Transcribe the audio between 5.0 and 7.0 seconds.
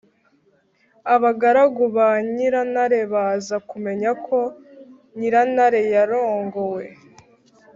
nyirantare yarongowe.